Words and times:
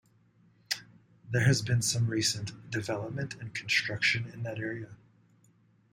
There 1.29 1.43
has 1.45 1.61
been 1.61 1.83
some 1.83 2.07
recent 2.07 2.71
development 2.71 3.35
and 3.39 3.53
construction 3.53 4.31
in 4.33 4.41
the 4.41 4.57
area. 4.57 4.95